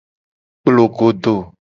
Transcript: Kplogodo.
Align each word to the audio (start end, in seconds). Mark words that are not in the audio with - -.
Kplogodo. 0.61 1.35